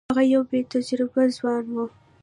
هغه 0.11 0.23
یو 0.33 0.41
بې 0.49 0.59
تجربې 0.73 1.23
ځوان 1.37 1.63
وو. 1.73 1.85